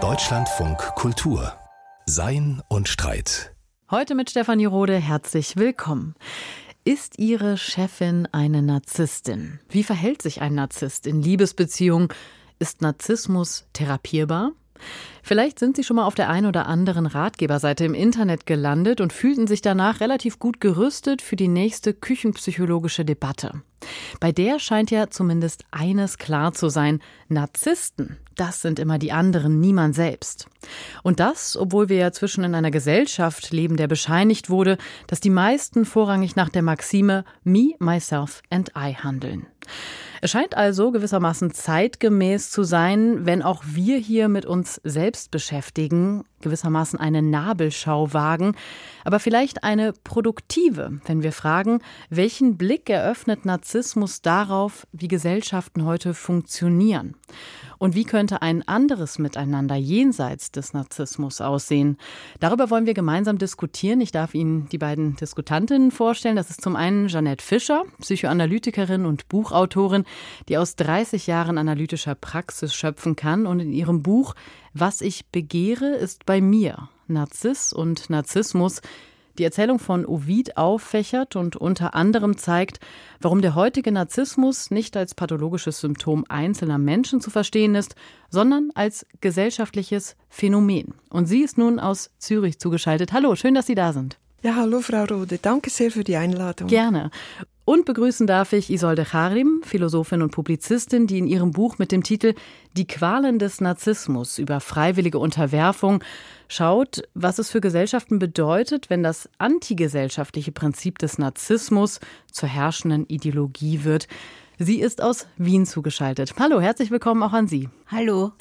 [0.00, 1.52] Deutschlandfunk Kultur
[2.06, 3.56] Sein und Streit.
[3.90, 6.14] Heute mit Stefanie Rode herzlich willkommen.
[6.84, 9.58] Ist Ihre Chefin eine Narzisstin?
[9.68, 12.06] Wie verhält sich ein Narzisst in Liebesbeziehungen?
[12.60, 14.52] Ist Narzissmus therapierbar?
[15.22, 19.12] Vielleicht sind Sie schon mal auf der einen oder anderen Ratgeberseite im Internet gelandet und
[19.12, 23.62] fühlten sich danach relativ gut gerüstet für die nächste küchenpsychologische Debatte.
[24.20, 27.00] Bei der scheint ja zumindest eines klar zu sein.
[27.28, 30.48] Narzissten, das sind immer die anderen, niemand selbst.
[31.02, 35.30] Und das, obwohl wir ja zwischen in einer Gesellschaft leben, der bescheinigt wurde, dass die
[35.30, 39.46] meisten vorrangig nach der Maxime Me, Myself and I handeln.
[40.20, 46.24] Es scheint also gewissermaßen zeitgemäß zu sein, wenn auch wir hier mit uns selbst beschäftigen,
[46.40, 48.54] gewissermaßen eine Nabelschau wagen,
[49.04, 51.80] aber vielleicht eine produktive, wenn wir fragen,
[52.10, 57.14] welchen Blick eröffnet Narzissmus darauf, wie Gesellschaften heute funktionieren?
[57.78, 61.96] Und wie könnte ein anderes Miteinander jenseits des Narzissmus aussehen?
[62.40, 64.00] Darüber wollen wir gemeinsam diskutieren.
[64.00, 66.36] Ich darf Ihnen die beiden Diskutantinnen vorstellen.
[66.36, 70.04] Das ist zum einen Jeanette Fischer, Psychoanalytikerin und Buchautorin,
[70.48, 74.34] die aus 30 Jahren analytischer Praxis schöpfen kann und in ihrem Buch
[74.80, 76.88] Was ich begehre, ist bei mir.
[77.08, 78.80] Narziss und Narzissmus
[79.36, 82.78] die Erzählung von Ovid auffächert und unter anderem zeigt,
[83.20, 87.96] warum der heutige Narzissmus nicht als pathologisches Symptom einzelner Menschen zu verstehen ist,
[88.30, 90.94] sondern als gesellschaftliches Phänomen.
[91.10, 93.12] Und sie ist nun aus Zürich zugeschaltet.
[93.12, 94.16] Hallo, schön, dass Sie da sind.
[94.40, 96.68] Ja, hallo Frau Rode, danke sehr für die Einladung.
[96.68, 97.10] Gerne.
[97.64, 102.04] Und begrüßen darf ich Isolde Charim, Philosophin und Publizistin, die in ihrem Buch mit dem
[102.04, 102.34] Titel
[102.76, 106.02] Die Qualen des Narzissmus über freiwillige Unterwerfung
[106.46, 111.98] schaut, was es für Gesellschaften bedeutet, wenn das antigesellschaftliche Prinzip des Narzissmus
[112.30, 114.06] zur herrschenden Ideologie wird.
[114.60, 116.34] Sie ist aus Wien zugeschaltet.
[116.36, 117.68] Hallo, herzlich willkommen auch an Sie.
[117.86, 118.32] Hallo.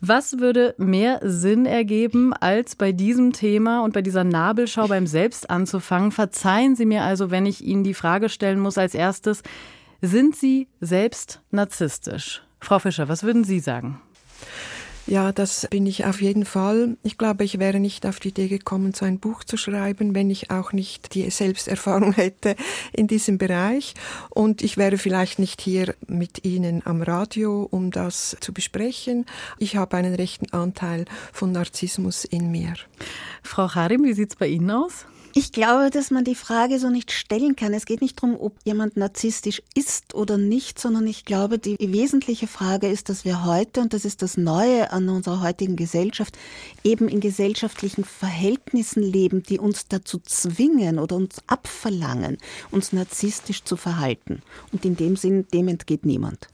[0.00, 5.50] Was würde mehr Sinn ergeben, als bei diesem Thema und bei dieser Nabelschau beim Selbst
[5.50, 6.12] anzufangen?
[6.12, 9.42] Verzeihen Sie mir also, wenn ich Ihnen die Frage stellen muss als erstes,
[10.00, 12.42] sind Sie selbst narzisstisch?
[12.60, 14.00] Frau Fischer, was würden Sie sagen?
[15.08, 16.96] Ja, das bin ich auf jeden Fall.
[17.04, 20.30] Ich glaube, ich wäre nicht auf die Idee gekommen, so ein Buch zu schreiben, wenn
[20.30, 22.56] ich auch nicht die Selbsterfahrung hätte
[22.92, 23.94] in diesem Bereich.
[24.30, 29.26] Und ich wäre vielleicht nicht hier mit Ihnen am Radio, um das zu besprechen.
[29.60, 32.74] Ich habe einen rechten Anteil von Narzissmus in mir.
[33.44, 35.06] Frau Harim, wie sieht es bei Ihnen aus?
[35.38, 37.74] Ich glaube, dass man die Frage so nicht stellen kann.
[37.74, 42.46] Es geht nicht darum, ob jemand narzisstisch ist oder nicht, sondern ich glaube, die wesentliche
[42.46, 46.38] Frage ist, dass wir heute, und das ist das Neue an unserer heutigen Gesellschaft,
[46.84, 52.38] eben in gesellschaftlichen Verhältnissen leben, die uns dazu zwingen oder uns abverlangen,
[52.70, 54.40] uns narzisstisch zu verhalten.
[54.72, 56.48] Und in dem Sinn, dem entgeht niemand.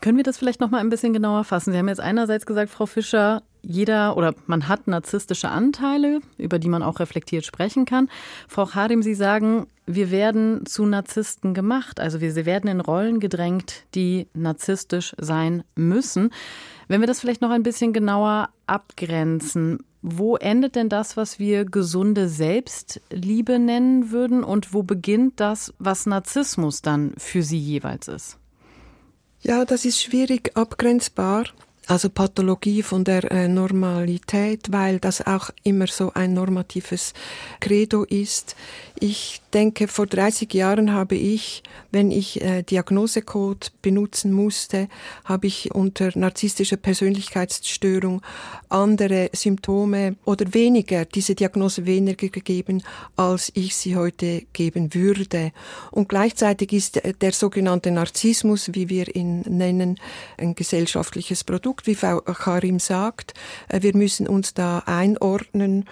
[0.00, 1.70] Können wir das vielleicht noch mal ein bisschen genauer fassen?
[1.70, 6.68] Sie haben jetzt einerseits gesagt, Frau Fischer, jeder oder man hat narzisstische Anteile, über die
[6.68, 8.08] man auch reflektiert sprechen kann.
[8.48, 12.00] Frau Harim, Sie sagen, wir werden zu Narzissten gemacht.
[12.00, 16.30] Also wir werden in Rollen gedrängt, die narzisstisch sein müssen.
[16.88, 21.64] Wenn wir das vielleicht noch ein bisschen genauer abgrenzen, wo endet denn das, was wir
[21.64, 28.38] gesunde Selbstliebe nennen würden und wo beginnt das, was Narzissmus dann für Sie jeweils ist?
[29.42, 31.44] Ja, das ist schwierig abgrenzbar.
[31.86, 37.14] Also Pathologie von der äh, Normalität, weil das auch immer so ein normatives
[37.58, 38.54] Credo ist.
[39.02, 44.88] Ich denke, vor 30 Jahren habe ich, wenn ich äh, Diagnosecode benutzen musste,
[45.24, 48.22] habe ich unter narzisstischer Persönlichkeitsstörung
[48.68, 52.82] andere Symptome oder weniger, diese Diagnose weniger gegeben,
[53.16, 55.52] als ich sie heute geben würde.
[55.90, 59.98] Und gleichzeitig ist der, der sogenannte Narzissmus, wie wir ihn nennen,
[60.36, 63.34] ein gesellschaftliches Produkt, wie Frau Karim sagt.
[63.68, 65.86] Äh, wir müssen uns da einordnen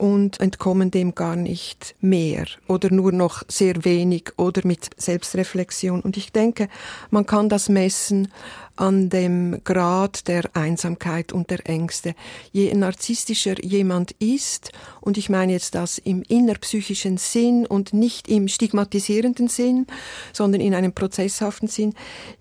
[0.00, 6.00] und entkommen dem gar nicht mehr oder nur noch sehr wenig oder mit Selbstreflexion.
[6.00, 6.68] Und ich denke,
[7.10, 8.32] man kann das messen
[8.76, 12.14] an dem Grad der Einsamkeit und der Ängste.
[12.52, 18.48] Je narzisstischer jemand ist, und ich meine jetzt das im innerpsychischen Sinn und nicht im
[18.48, 19.86] stigmatisierenden Sinn,
[20.32, 21.94] sondern in einem prozesshaften Sinn,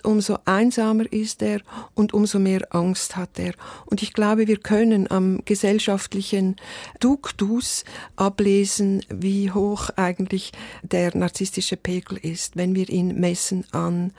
[0.03, 1.61] umso einsamer ist er
[1.93, 3.53] und umso mehr Angst hat er.
[3.85, 6.55] Und ich glaube, wir können am gesellschaftlichen
[6.99, 7.83] Duktus
[8.15, 10.51] ablesen, wie hoch eigentlich
[10.83, 14.13] der narzisstische Pegel ist, wenn wir ihn messen an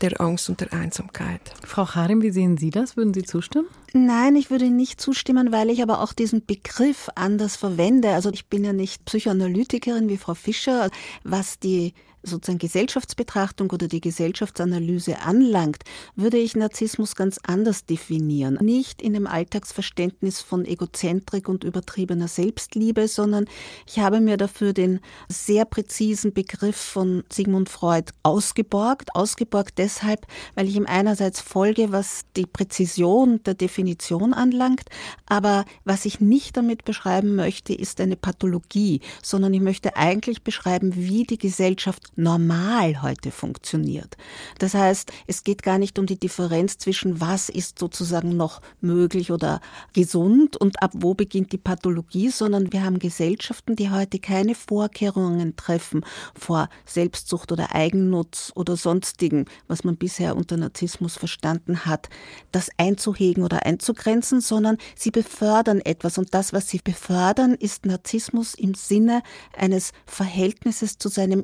[0.00, 1.40] der Angst und der Einsamkeit.
[1.64, 2.96] Frau Harim, wie sehen Sie das?
[2.96, 3.68] Würden Sie zustimmen?
[3.92, 8.10] Nein, ich würde nicht zustimmen, weil ich aber auch diesen Begriff anders verwende.
[8.10, 10.90] Also ich bin ja nicht Psychoanalytikerin wie Frau Fischer.
[11.22, 11.94] Was die
[12.24, 15.84] sozusagen Gesellschaftsbetrachtung oder die Gesellschaftsanalyse anlangt,
[16.16, 18.58] würde ich Narzissmus ganz anders definieren.
[18.60, 23.46] Nicht in dem Alltagsverständnis von Egozentrik und übertriebener Selbstliebe, sondern
[23.86, 29.14] ich habe mir dafür den sehr präzisen Begriff von Sigmund Freud ausgeborgt.
[29.14, 34.84] Ausgeborgt deshalb, weil ich ihm einerseits folge, was die Präzision der Definition anlangt,
[35.26, 40.94] aber was ich nicht damit beschreiben möchte, ist eine Pathologie, sondern ich möchte eigentlich beschreiben,
[40.94, 44.16] wie die Gesellschaft normal heute funktioniert.
[44.58, 49.30] Das heißt, es geht gar nicht um die Differenz zwischen was ist sozusagen noch möglich
[49.30, 49.60] oder
[49.92, 55.56] gesund und ab wo beginnt die Pathologie, sondern wir haben Gesellschaften, die heute keine Vorkehrungen
[55.56, 62.08] treffen vor Selbstsucht oder Eigennutz oder sonstigen, was man bisher unter Narzissmus verstanden hat,
[62.52, 68.54] das einzuhegen oder einzugrenzen, sondern sie befördern etwas und das, was sie befördern, ist Narzissmus
[68.54, 69.22] im Sinne
[69.56, 71.42] eines Verhältnisses zu seinem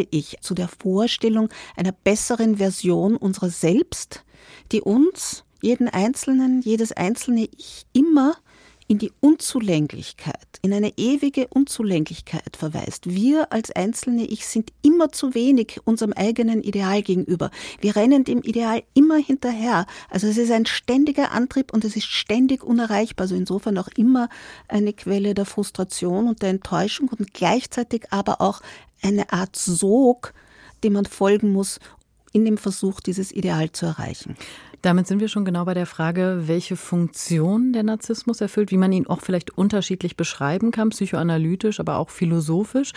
[0.00, 4.24] Ideal-Ich, zu der Vorstellung einer besseren Version unserer selbst,
[4.72, 8.36] die uns, jeden Einzelnen, jedes einzelne Ich immer
[8.90, 13.08] in die Unzulänglichkeit, in eine ewige Unzulänglichkeit verweist.
[13.08, 17.52] Wir als einzelne Ich sind immer zu wenig unserem eigenen Ideal gegenüber.
[17.80, 19.86] Wir rennen dem Ideal immer hinterher.
[20.08, 23.26] Also es ist ein ständiger Antrieb und es ist ständig unerreichbar.
[23.26, 24.28] Also insofern auch immer
[24.66, 28.60] eine Quelle der Frustration und der Enttäuschung und gleichzeitig aber auch
[29.02, 30.34] eine Art Sog,
[30.82, 31.78] dem man folgen muss,
[32.32, 34.36] in dem Versuch, dieses Ideal zu erreichen.
[34.82, 38.92] Damit sind wir schon genau bei der Frage, welche Funktion der Narzissmus erfüllt, wie man
[38.92, 42.92] ihn auch vielleicht unterschiedlich beschreiben kann, psychoanalytisch, aber auch philosophisch.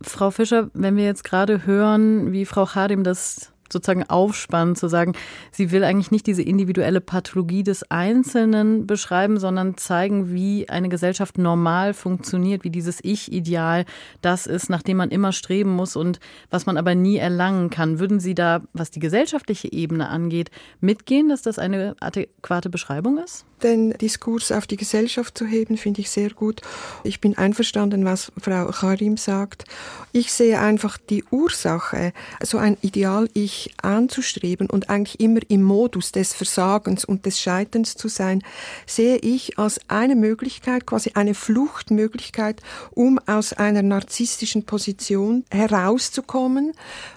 [0.00, 5.12] Frau Fischer, wenn wir jetzt gerade hören, wie Frau Hardim das sozusagen aufspannen, zu sagen,
[5.50, 11.38] sie will eigentlich nicht diese individuelle Pathologie des Einzelnen beschreiben, sondern zeigen, wie eine Gesellschaft
[11.38, 13.84] normal funktioniert, wie dieses Ich-Ideal
[14.22, 16.20] das ist, nach dem man immer streben muss und
[16.50, 17.98] was man aber nie erlangen kann.
[17.98, 20.50] Würden Sie da, was die gesellschaftliche Ebene angeht,
[20.80, 23.44] mitgehen, dass das eine adäquate Beschreibung ist?
[23.62, 26.60] Den Diskurs auf die Gesellschaft zu heben, finde ich sehr gut.
[27.02, 29.64] Ich bin einverstanden, was Frau Karim sagt.
[30.12, 32.12] Ich sehe einfach die Ursache,
[32.42, 38.08] so ein Ideal-Ich anzustreben und eigentlich immer im Modus des Versagens und des Scheiterns zu
[38.08, 38.42] sein,
[38.86, 46.72] sehe ich als eine Möglichkeit, quasi eine Fluchtmöglichkeit, um aus einer narzisstischen Position herauszukommen.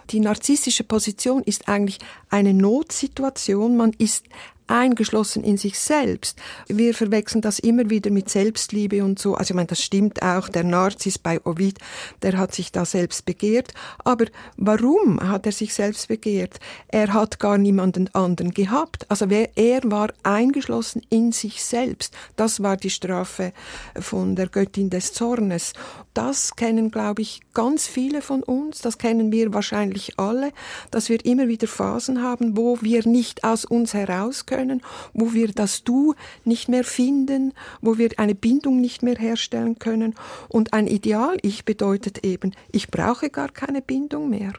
[0.09, 1.99] Die narzisstische Position ist eigentlich
[2.29, 3.77] eine Notsituation.
[3.77, 4.25] Man ist
[4.71, 6.39] eingeschlossen in sich selbst.
[6.67, 9.35] Wir verwechseln das immer wieder mit Selbstliebe und so.
[9.35, 10.47] Also ich meine, das stimmt auch.
[10.47, 11.77] Der Narzis bei Ovid,
[12.21, 13.73] der hat sich da selbst begehrt.
[14.03, 14.25] Aber
[14.55, 16.59] warum hat er sich selbst begehrt?
[16.87, 19.05] Er hat gar niemanden anderen gehabt.
[19.09, 22.13] Also er war eingeschlossen in sich selbst.
[22.37, 23.51] Das war die Strafe
[23.99, 25.73] von der Göttin des Zornes.
[26.13, 28.79] Das kennen, glaube ich, ganz viele von uns.
[28.79, 30.51] Das kennen wir wahrscheinlich alle,
[30.91, 34.81] dass wir immer wieder Phasen haben, wo wir nicht aus uns heraus können können,
[35.13, 36.13] wo wir das Du
[36.45, 40.15] nicht mehr finden, wo wir eine Bindung nicht mehr herstellen können.
[40.49, 44.53] Und ein Ideal-Ich bedeutet eben, ich brauche gar keine Bindung mehr.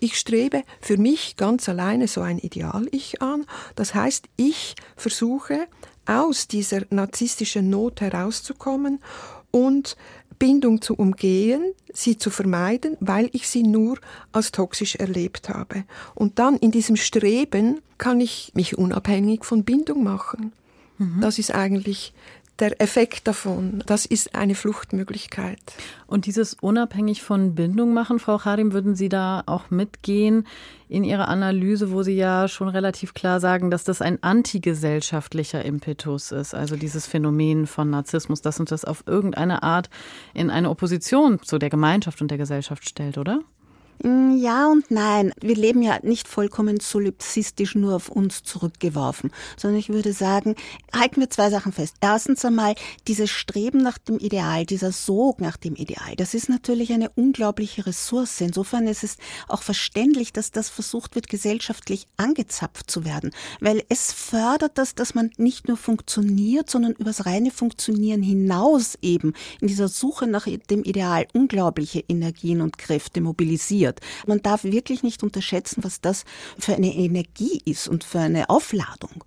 [0.00, 3.46] Ich strebe für mich ganz alleine so ein Ideal-Ich an.
[3.76, 5.66] Das heißt, ich versuche
[6.06, 9.00] aus dieser narzisstischen Not herauszukommen
[9.50, 9.96] und
[10.38, 13.98] Bindung zu umgehen, sie zu vermeiden, weil ich sie nur
[14.32, 15.84] als toxisch erlebt habe.
[16.14, 20.52] Und dann in diesem Streben kann ich mich unabhängig von Bindung machen.
[20.98, 21.20] Mhm.
[21.20, 22.12] Das ist eigentlich
[22.60, 23.82] der Effekt davon.
[23.86, 25.58] Das ist eine Fluchtmöglichkeit.
[26.06, 30.46] Und dieses unabhängig von Bindung machen, Frau Harim, würden Sie da auch mitgehen
[30.88, 36.32] in Ihrer Analyse, wo Sie ja schon relativ klar sagen, dass das ein antigesellschaftlicher Impetus
[36.32, 39.90] ist, also dieses Phänomen von Narzissmus, dass uns das auf irgendeine Art
[40.34, 43.40] in eine Opposition zu der Gemeinschaft und der Gesellschaft stellt, oder?
[44.02, 45.32] Mm, ja und nein.
[45.40, 50.54] Wir leben ja nicht vollkommen solipsistisch nur auf uns zurückgeworfen, sondern ich würde sagen,
[50.94, 51.96] halten wir zwei Sachen fest.
[52.00, 52.76] Erstens einmal,
[53.08, 57.86] dieses Streben nach dem Ideal, dieser Sog nach dem Ideal, das ist natürlich eine unglaubliche
[57.86, 58.40] Ressource.
[58.40, 59.16] Insofern ist es
[59.48, 65.14] auch verständlich, dass das versucht wird, gesellschaftlich angezapft zu werden, weil es fördert das, dass
[65.14, 70.84] man nicht nur funktioniert, sondern übers reine Funktionieren hinaus eben in dieser Suche nach dem
[70.84, 74.00] Ideal unglaubliche Energien und Kräfte mobilisiert passiert.
[74.26, 76.24] Man darf wirklich nicht unterschätzen, was das
[76.58, 79.24] für eine Energie ist und für eine Aufladung.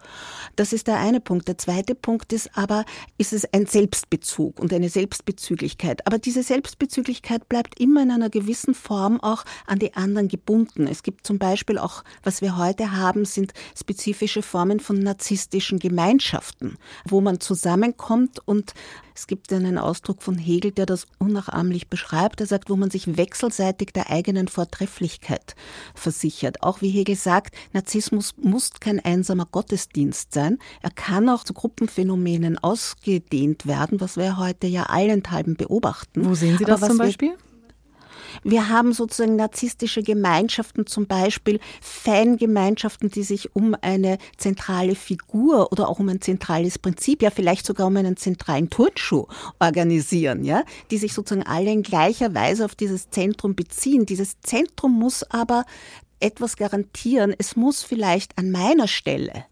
[0.56, 1.48] Das ist der eine Punkt.
[1.48, 2.86] Der zweite Punkt ist aber,
[3.18, 6.06] ist es ein Selbstbezug und eine Selbstbezüglichkeit.
[6.08, 10.88] Aber diese Selbstbezüglichkeit bleibt immer in einer gewissen Form auch an die anderen gebunden.
[10.88, 16.78] Es gibt zum Beispiel auch, was wir heute haben, sind spezifische Formen von narzisstischen Gemeinschaften,
[17.06, 18.74] wo man zusammenkommt und
[19.16, 22.42] Es gibt einen Ausdruck von Hegel, der das unnachahmlich beschreibt.
[22.42, 25.56] Er sagt, wo man sich wechselseitig der eigenen Vortrefflichkeit
[25.94, 26.64] versichert.
[26.64, 30.58] Auch wie Hegel sagt, Narzissmus muss kein einsamer Gottesdienst sein.
[30.82, 36.26] Er kann auch zu Gruppenphänomenen ausgedehnt werden, was wir heute ja allenthalben beobachten.
[36.26, 37.30] Wo sehen Sie das zum Beispiel?
[37.30, 37.51] Wir
[38.68, 46.00] haben sozusagen narzisstische Gemeinschaften, zum Beispiel Fangemeinschaften, die sich um eine zentrale Figur oder auch
[46.00, 49.28] um ein zentrales Prinzip, ja vielleicht sogar um einen zentralen Turnschuh
[49.60, 54.06] organisieren, ja, die sich sozusagen alle in gleicher Weise auf dieses Zentrum beziehen.
[54.06, 55.66] Dieses Zentrum muss aber
[56.20, 57.34] etwas garantieren.
[57.38, 59.46] Es muss vielleicht an meiner Stelle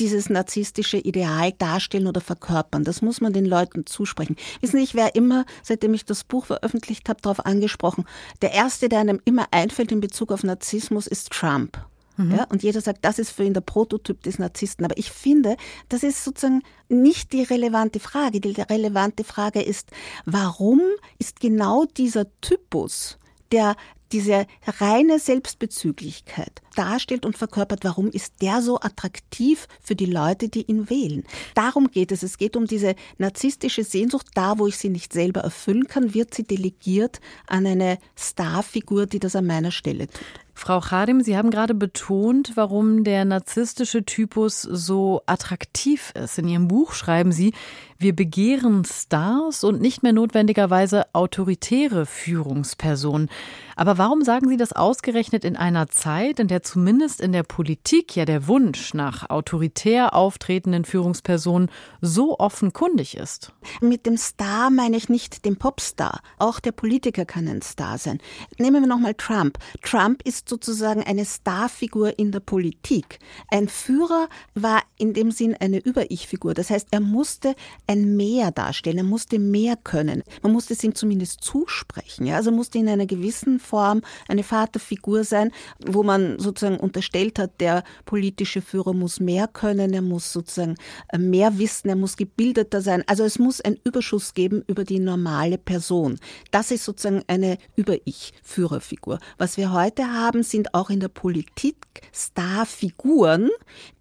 [0.00, 2.84] dieses narzisstische Ideal darstellen oder verkörpern.
[2.84, 4.36] Das muss man den Leuten zusprechen.
[4.60, 8.04] Wissen Sie, ich wäre immer, seitdem ich das Buch veröffentlicht habe, darauf angesprochen.
[8.42, 11.78] Der erste, der einem immer einfällt in Bezug auf Narzissmus, ist Trump.
[12.16, 12.36] Mhm.
[12.36, 14.84] Ja, und jeder sagt, das ist für ihn der Prototyp des Narzissten.
[14.84, 15.56] Aber ich finde,
[15.88, 18.40] das ist sozusagen nicht die relevante Frage.
[18.40, 19.90] Die relevante Frage ist,
[20.24, 20.80] warum
[21.18, 23.18] ist genau dieser Typus,
[23.52, 23.76] der
[24.12, 24.46] diese
[24.78, 30.90] reine Selbstbezüglichkeit darstellt und verkörpert, warum ist der so attraktiv für die Leute, die ihn
[30.90, 31.24] wählen.
[31.54, 32.22] Darum geht es.
[32.22, 34.26] Es geht um diese narzisstische Sehnsucht.
[34.34, 39.20] Da, wo ich sie nicht selber erfüllen kann, wird sie delegiert an eine Starfigur, die
[39.20, 40.44] das an meiner Stelle tut.
[40.56, 46.38] Frau Chadim, Sie haben gerade betont, warum der narzisstische Typus so attraktiv ist.
[46.38, 47.52] In Ihrem Buch schreiben Sie,
[47.98, 53.28] wir begehren Stars und nicht mehr notwendigerweise autoritäre Führungspersonen.
[53.76, 58.16] Aber warum sagen Sie das ausgerechnet in einer Zeit, in der zumindest in der Politik
[58.16, 63.52] ja der Wunsch nach autoritär auftretenden Führungspersonen so offenkundig ist?
[63.80, 66.20] Mit dem Star meine ich nicht den Popstar.
[66.38, 68.18] Auch der Politiker kann ein Star sein.
[68.58, 69.58] Nehmen wir nochmal Trump.
[69.82, 73.18] Trump ist sozusagen eine Starfigur in der Politik.
[73.50, 76.54] Ein Führer war in dem Sinn eine Über-Ich-Figur.
[76.54, 77.54] Das heißt, er musste
[77.86, 80.22] ein Mehr darstellen, er musste mehr können.
[80.42, 82.26] Man musste es ihm zumindest zusprechen.
[82.26, 82.36] Ja?
[82.36, 85.50] Also musste in einer gewissen Form eine Vaterfigur sein,
[85.84, 90.76] wo man sozusagen unterstellt hat, der politische Führer muss mehr können, er muss sozusagen
[91.08, 93.02] äh, mehr wissen, er muss gebildeter sein.
[93.06, 96.18] Also es muss einen Überschuss geben über die normale Person.
[96.50, 99.18] Das ist sozusagen eine Über-Ich-Führerfigur.
[99.36, 101.76] Was wir heute haben, sind auch in der Politik
[102.12, 103.50] Starfiguren,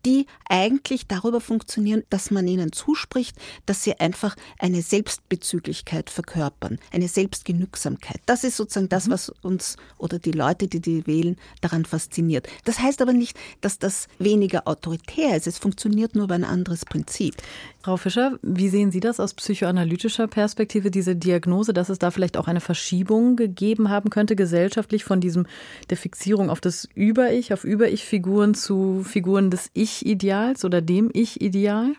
[0.06, 7.08] die eigentlich darüber funktionieren, dass man ihnen zuspricht, dass sie einfach eine Selbstbezüglichkeit verkörpern, eine
[7.08, 8.22] Selbstgenügsamkeit.
[8.26, 9.12] Das ist sozusagen das, mhm.
[9.12, 12.43] was uns oder die Leute, die die wählen, daran fasziniert.
[12.64, 15.48] Das heißt aber nicht, dass das weniger autoritär ist.
[15.48, 17.36] Es funktioniert nur über ein anderes Prinzip.
[17.84, 22.38] Frau Fischer, wie sehen Sie das aus psychoanalytischer Perspektive, diese Diagnose, dass es da vielleicht
[22.38, 25.48] auch eine Verschiebung gegeben haben könnte, gesellschaftlich von diesem
[25.90, 31.94] der Fixierung auf das Über-Ich, auf Über-Ich-Figuren zu Figuren des Ich-Ideals oder dem Ich-Ideal?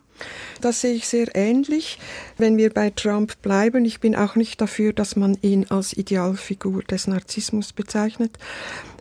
[0.62, 1.99] Das sehe ich sehr ähnlich.
[2.38, 6.83] Wenn wir bei Trump bleiben, ich bin auch nicht dafür, dass man ihn als Idealfigur
[6.85, 8.38] des Narzissmus bezeichnet.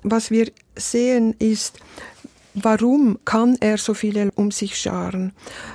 [0.02, 1.80] Was wir sehen ist,
[2.54, 5.34] warum kann er so viele um sich scharen?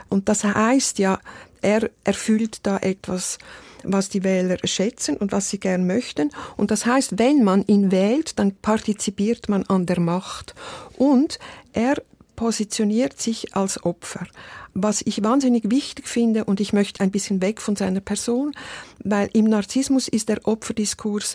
[0.09, 1.19] Und das heißt ja,
[1.61, 3.39] er erfüllt da etwas,
[3.85, 6.31] was die Wähler schätzen und was sie gern möchten.
[6.57, 10.55] Und das heißt, wenn man ihn wählt, dann partizipiert man an der Macht.
[10.97, 11.39] Und
[11.73, 12.03] er
[12.37, 14.27] positioniert sich als Opfer.
[14.75, 18.55] Was ich wahnsinnig wichtig finde, und ich möchte ein bisschen weg von seiner Person,
[19.03, 21.35] weil im Narzissmus ist der Opferdiskurs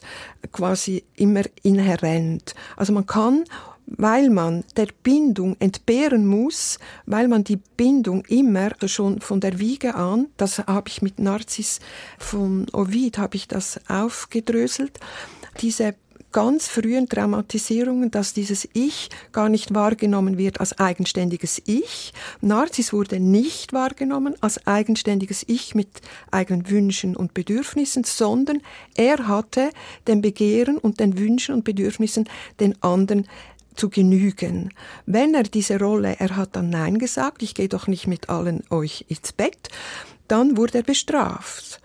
[0.53, 2.55] quasi immer inhärent.
[2.77, 3.43] Also man kann
[3.85, 9.95] weil man der Bindung entbehren muss, weil man die Bindung immer schon von der Wiege
[9.95, 11.79] an, das habe ich mit Narziss
[12.17, 14.99] von Ovid, habe ich das aufgedröselt,
[15.61, 15.95] diese
[16.33, 22.11] ganz frühen Traumatisierungen, dass dieses Ich gar nicht wahrgenommen wird als eigenständiges Ich.
[22.41, 25.87] Narzis wurde nicht wahrgenommen als eigenständiges Ich mit
[26.31, 28.61] eigenen Wünschen und Bedürfnissen, sondern
[28.95, 29.69] er hatte
[30.07, 32.27] den Begehren und den Wünschen und Bedürfnissen
[32.59, 33.27] den anderen
[33.75, 34.73] zu genügen.
[35.05, 38.63] Wenn er diese Rolle, er hat dann Nein gesagt, ich gehe doch nicht mit allen
[38.69, 39.69] euch ins Bett,
[40.27, 41.79] dann wurde er bestraft.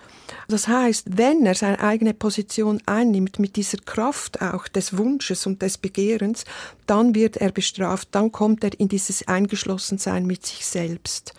[0.49, 5.61] Das heißt, wenn er seine eigene Position einnimmt mit dieser Kraft auch des Wunsches und
[5.62, 6.45] des Begehrens,
[6.87, 11.35] dann wird er bestraft, dann kommt er in dieses Eingeschlossensein mit sich selbst.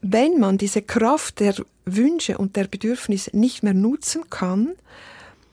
[0.00, 1.54] Wenn man diese Kraft der
[1.84, 4.72] Wünsche und der Bedürfnisse nicht mehr nutzen kann,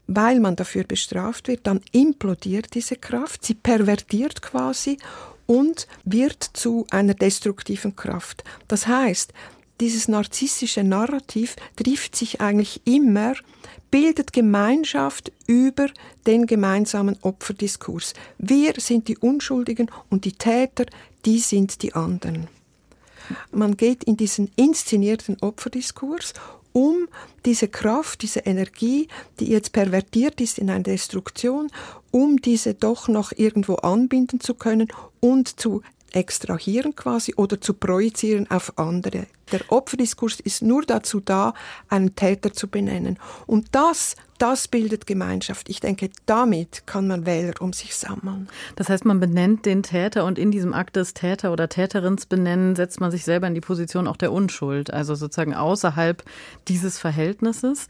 [0.08, 4.98] weil man dafür bestraft wird, dann implodiert diese Kraft, sie pervertiert quasi
[5.46, 8.44] und wird zu einer destruktiven Kraft.
[8.68, 9.34] Das heißt,
[9.80, 13.34] dieses narzisstische Narrativ trifft sich eigentlich immer,
[13.92, 15.88] bildet Gemeinschaft über
[16.26, 18.14] den gemeinsamen Opferdiskurs.
[18.38, 20.86] Wir sind die Unschuldigen und die Täter,
[21.26, 22.48] die sind die anderen.
[23.52, 26.34] Man geht in diesen inszenierten Opferdiskurs
[26.78, 27.08] um
[27.44, 29.08] diese Kraft, diese Energie,
[29.40, 31.72] die jetzt pervertiert ist in eine Destruktion,
[32.12, 34.88] um diese doch noch irgendwo anbinden zu können
[35.20, 35.82] und zu
[36.12, 39.26] extrahieren quasi oder zu projizieren auf andere.
[39.52, 41.54] Der Opferdiskurs ist nur dazu da,
[41.90, 43.18] einen Täter zu benennen.
[43.46, 45.70] Und das, das bildet Gemeinschaft.
[45.70, 48.50] Ich denke, damit kann man Wähler um sich sammeln.
[48.76, 52.76] Das heißt, man benennt den Täter und in diesem Akt des Täter oder Täterins benennen
[52.76, 56.24] setzt man sich selber in die Position auch der Unschuld, also sozusagen außerhalb
[56.68, 57.88] dieses Verhältnisses.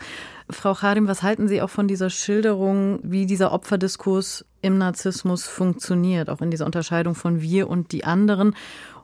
[0.50, 6.30] Frau Charim, was halten Sie auch von dieser Schilderung, wie dieser Opferdiskurs im Narzissmus funktioniert,
[6.30, 8.56] auch in dieser Unterscheidung von wir und die anderen?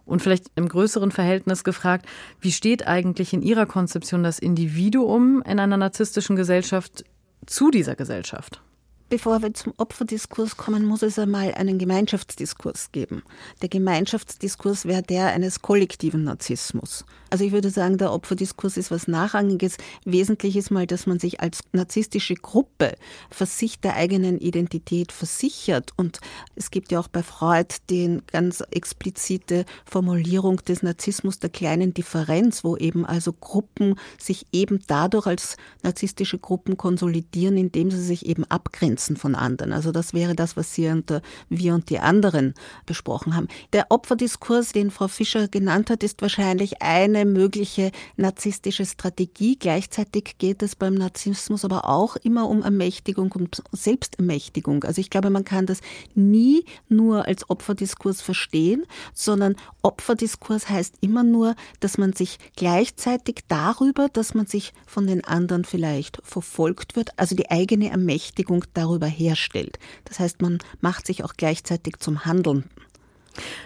[0.06, 2.06] Und vielleicht im größeren Verhältnis gefragt,
[2.42, 7.06] wie steht eigentlich in Ihrer Konzeption das Individuum in einer narzisstischen Gesellschaft
[7.46, 8.62] zu dieser Gesellschaft?
[9.10, 13.22] Bevor wir zum Opferdiskurs kommen, muss es einmal einen Gemeinschaftsdiskurs geben.
[13.62, 17.06] Der Gemeinschaftsdiskurs wäre der eines kollektiven Narzissmus.
[17.30, 19.78] Also ich würde sagen, der Opferdiskurs ist was Nachrangiges.
[20.06, 22.96] Wesentlich ist mal, dass man sich als narzisstische Gruppe
[23.30, 25.92] Versicht der eigenen Identität versichert.
[25.96, 26.20] Und
[26.56, 32.64] es gibt ja auch bei Freud die ganz explizite Formulierung des Narzissmus der kleinen Differenz,
[32.64, 38.46] wo eben also Gruppen sich eben dadurch als narzisstische Gruppen konsolidieren, indem sie sich eben
[38.46, 39.74] abgrenzen Grenzen von anderen.
[39.74, 42.54] Also das wäre das, was Sie unter wir und die anderen
[42.86, 43.48] besprochen haben.
[43.74, 49.58] Der Opferdiskurs, den Frau Fischer genannt hat, ist wahrscheinlich eine mögliche narzisstische Strategie.
[49.58, 54.84] Gleichzeitig geht es beim Narzissmus aber auch immer um Ermächtigung und Selbstermächtigung.
[54.84, 55.80] Also ich glaube, man kann das
[56.14, 64.08] nie nur als Opferdiskurs verstehen, sondern Opferdiskurs heißt immer nur, dass man sich gleichzeitig darüber,
[64.10, 69.08] dass man sich von den anderen vielleicht verfolgt wird, also die eigene Ermächtigung darüber darüber
[69.08, 69.80] herstellt.
[70.06, 72.70] Das heißt, man macht sich auch gleichzeitig zum Handelnden.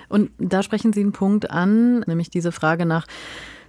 [0.07, 3.05] Und da sprechen Sie einen Punkt an, nämlich diese Frage nach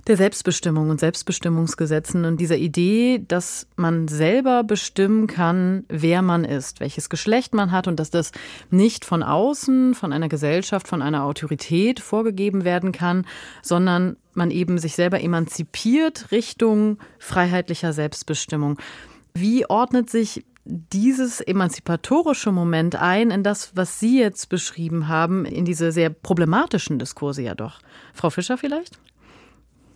[0.07, 6.81] der Selbstbestimmung und Selbstbestimmungsgesetzen und dieser Idee, dass man selber bestimmen kann, wer man ist,
[6.81, 8.33] welches Geschlecht man hat und dass das
[8.71, 13.27] nicht von außen, von einer Gesellschaft, von einer Autorität vorgegeben werden kann,
[13.61, 18.79] sondern man eben sich selber emanzipiert Richtung freiheitlicher Selbstbestimmung.
[19.35, 25.65] Wie ordnet sich dieses emanzipatorische Moment ein in das, was Sie jetzt beschrieben haben, in
[25.65, 27.81] diese sehr problematischen Diskurse ja doch.
[28.13, 28.99] Frau Fischer vielleicht?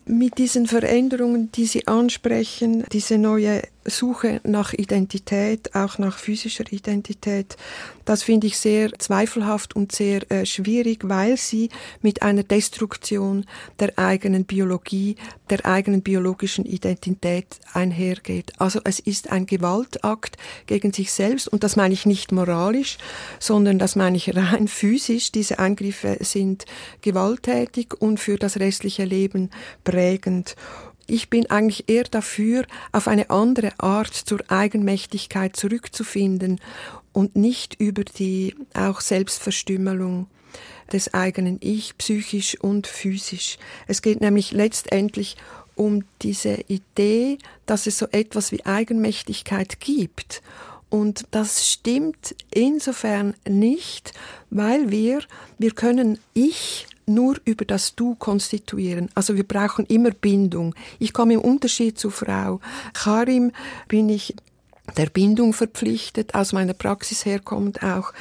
[0.07, 7.57] Mit diesen Veränderungen, die Sie ansprechen, diese neue Suche nach Identität, auch nach physischer Identität,
[8.05, 11.69] das finde ich sehr zweifelhaft und sehr äh, schwierig, weil sie
[12.01, 13.45] mit einer Destruktion
[13.79, 15.17] der eigenen Biologie,
[15.51, 18.53] der eigenen biologischen Identität einhergeht.
[18.59, 22.99] Also es ist ein Gewaltakt gegen sich selbst und das meine ich nicht moralisch,
[23.39, 25.31] sondern das meine ich rein physisch.
[25.31, 26.65] Diese Eingriffe sind
[27.03, 29.51] gewalttätig und für das restliche Leben
[29.85, 30.57] prägend.
[31.13, 36.59] Ich bin eigentlich eher dafür, auf eine andere Art zur Eigenmächtigkeit zurückzufinden
[37.13, 40.27] und nicht über die auch Selbstverstümmelung
[40.91, 43.59] des eigenen Ich, psychisch und physisch.
[43.87, 45.37] Es geht nämlich letztendlich
[45.75, 50.41] um diese Idee, dass es so etwas wie Eigenmächtigkeit gibt.
[50.89, 54.15] Und das stimmt insofern nicht,
[54.49, 55.21] weil wir,
[55.59, 59.09] wir können Ich nur über das Du konstituieren.
[59.15, 60.75] Also wir brauchen immer Bindung.
[60.99, 62.61] Ich komme im Unterschied zu Frau
[62.95, 63.53] Karim,
[63.89, 64.35] bin ich
[64.97, 68.13] der Bindung verpflichtet, aus meiner Praxis herkommend auch.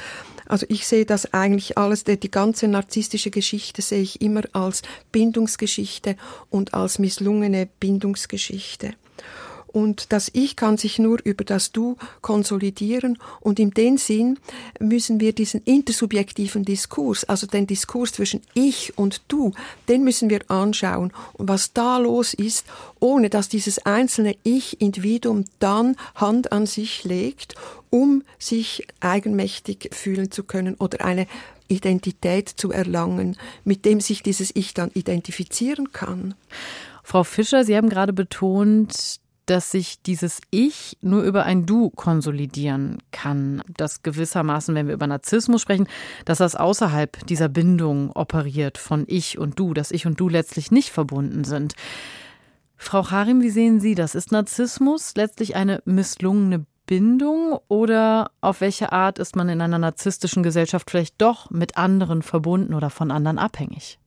[0.46, 6.16] Also ich sehe das eigentlich alles, die ganze narzisstische Geschichte sehe ich immer als Bindungsgeschichte
[6.50, 8.94] und als misslungene Bindungsgeschichte
[9.72, 14.38] und das Ich kann sich nur über das Du konsolidieren und in dem Sinn
[14.78, 19.52] müssen wir diesen intersubjektiven Diskurs, also den Diskurs zwischen Ich und Du,
[19.88, 22.66] den müssen wir anschauen und was da los ist,
[23.00, 27.54] ohne dass dieses einzelne Ich-Individuum dann Hand an sich legt,
[27.90, 31.26] um sich eigenmächtig fühlen zu können oder eine
[31.68, 36.34] Identität zu erlangen, mit dem sich dieses Ich dann identifizieren kann.
[37.02, 42.98] Frau Fischer, Sie haben gerade betont, dass sich dieses Ich nur über ein Du konsolidieren
[43.10, 43.62] kann.
[43.76, 45.88] Dass gewissermaßen, wenn wir über Narzissmus sprechen,
[46.24, 50.70] dass das außerhalb dieser Bindung operiert von Ich und Du, dass Ich und Du letztlich
[50.70, 51.74] nicht verbunden sind.
[52.76, 54.14] Frau Harim, wie sehen Sie das?
[54.14, 60.42] Ist Narzissmus letztlich eine misslungene Bindung oder auf welche Art ist man in einer narzisstischen
[60.42, 63.98] Gesellschaft vielleicht doch mit anderen verbunden oder von anderen abhängig?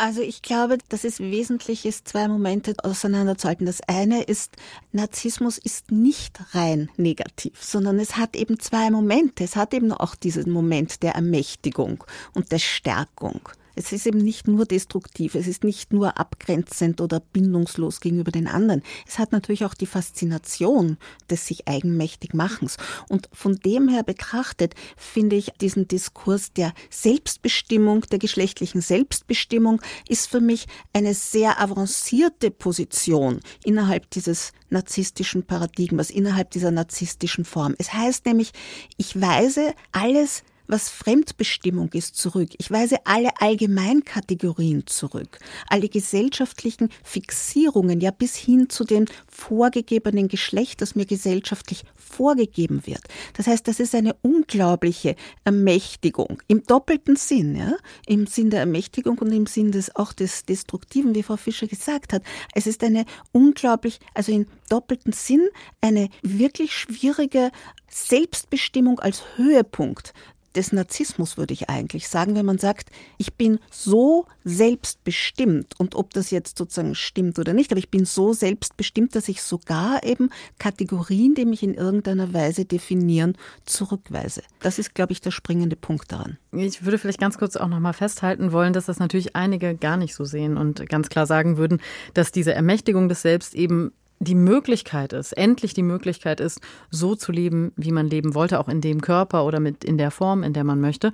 [0.00, 3.66] Also ich glaube, dass es wesentlich ist, zwei Momente auseinanderzuhalten.
[3.66, 4.56] Das eine ist,
[4.92, 9.44] Narzissmus ist nicht rein negativ, sondern es hat eben zwei Momente.
[9.44, 13.50] Es hat eben auch diesen Moment der Ermächtigung und der Stärkung.
[13.74, 18.46] Es ist eben nicht nur destruktiv, es ist nicht nur abgrenzend oder bindungslos gegenüber den
[18.46, 18.82] anderen.
[19.06, 20.96] Es hat natürlich auch die Faszination
[21.30, 22.76] des sich eigenmächtig Machens.
[23.08, 30.28] Und von dem her betrachtet finde ich diesen Diskurs der Selbstbestimmung, der geschlechtlichen Selbstbestimmung, ist
[30.28, 37.74] für mich eine sehr avancierte Position innerhalb dieses narzisstischen Paradigmas, innerhalb dieser narzisstischen Form.
[37.78, 38.52] Es heißt nämlich,
[38.96, 42.50] ich weise alles was Fremdbestimmung ist, zurück.
[42.58, 50.80] Ich weise alle Allgemeinkategorien zurück, alle gesellschaftlichen Fixierungen, ja bis hin zu dem vorgegebenen Geschlecht,
[50.80, 53.02] das mir gesellschaftlich vorgegeben wird.
[53.34, 59.18] Das heißt, das ist eine unglaubliche Ermächtigung im doppelten Sinn, ja, im Sinn der Ermächtigung
[59.18, 62.22] und im Sinn des auch des Destruktiven, wie Frau Fischer gesagt hat.
[62.54, 65.48] Es ist eine unglaublich, also in doppelten Sinn
[65.80, 67.50] eine wirklich schwierige
[67.88, 70.12] Selbstbestimmung als Höhepunkt
[70.54, 76.12] des Narzissmus, würde ich eigentlich sagen, wenn man sagt, ich bin so selbstbestimmt und ob
[76.12, 80.30] das jetzt sozusagen stimmt oder nicht, aber ich bin so selbstbestimmt, dass ich sogar eben
[80.58, 84.42] Kategorien, die mich in irgendeiner Weise definieren, zurückweise.
[84.60, 86.38] Das ist, glaube ich, der springende Punkt daran.
[86.52, 89.96] Ich würde vielleicht ganz kurz auch noch mal festhalten wollen, dass das natürlich einige gar
[89.96, 91.80] nicht so sehen und ganz klar sagen würden,
[92.14, 97.32] dass diese Ermächtigung des Selbst eben die Möglichkeit ist, endlich die Möglichkeit ist, so zu
[97.32, 100.52] leben, wie man leben wollte, auch in dem Körper oder mit in der Form, in
[100.52, 101.12] der man möchte.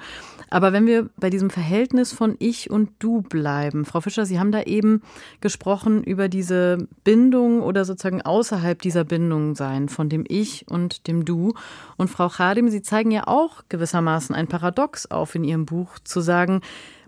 [0.50, 4.50] Aber wenn wir bei diesem Verhältnis von ich und du bleiben, Frau Fischer, Sie haben
[4.50, 5.02] da eben
[5.40, 11.24] gesprochen über diese Bindung oder sozusagen außerhalb dieser Bindung sein von dem Ich und dem
[11.24, 11.54] Du.
[11.96, 16.20] Und Frau Chadim, Sie zeigen ja auch gewissermaßen ein Paradox auf in Ihrem Buch, zu
[16.20, 16.60] sagen,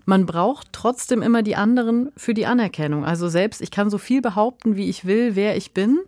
[0.09, 3.05] man braucht trotzdem immer die anderen für die Anerkennung.
[3.05, 5.99] Also selbst, ich kann so viel behaupten, wie ich will, wer ich bin.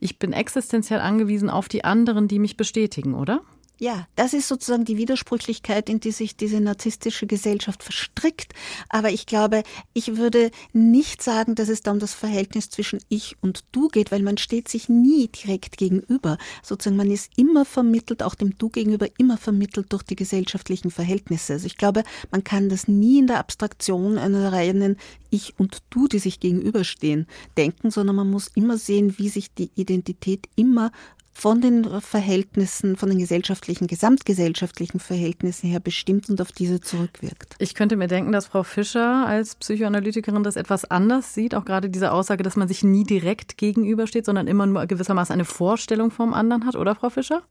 [0.00, 3.42] Ich bin existenziell angewiesen auf die anderen, die mich bestätigen, oder?
[3.82, 8.52] Ja, das ist sozusagen die Widersprüchlichkeit, in die sich diese narzisstische Gesellschaft verstrickt.
[8.90, 9.62] Aber ich glaube,
[9.94, 14.12] ich würde nicht sagen, dass es da um das Verhältnis zwischen ich und du geht,
[14.12, 16.36] weil man steht sich nie direkt gegenüber.
[16.62, 21.54] Sozusagen, man ist immer vermittelt, auch dem du gegenüber immer vermittelt durch die gesellschaftlichen Verhältnisse.
[21.54, 24.98] Also ich glaube, man kann das nie in der Abstraktion einer reinen
[25.30, 29.70] ich und du, die sich gegenüberstehen, denken, sondern man muss immer sehen, wie sich die
[29.74, 30.92] Identität immer
[31.40, 37.54] von den Verhältnissen, von den gesellschaftlichen, gesamtgesellschaftlichen Verhältnissen her bestimmt und auf diese zurückwirkt.
[37.58, 41.88] Ich könnte mir denken, dass Frau Fischer als Psychoanalytikerin das etwas anders sieht, auch gerade
[41.88, 46.34] diese Aussage, dass man sich nie direkt gegenübersteht, sondern immer nur gewissermaßen eine Vorstellung vom
[46.34, 47.42] anderen hat, oder Frau Fischer?